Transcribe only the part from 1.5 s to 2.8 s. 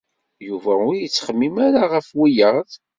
ara ɣef wiyaḍ.